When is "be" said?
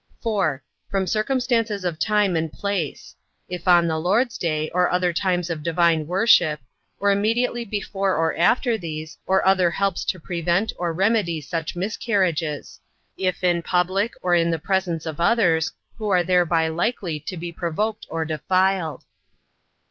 17.37-17.51